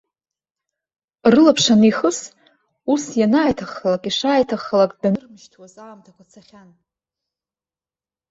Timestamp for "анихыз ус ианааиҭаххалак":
1.73-4.03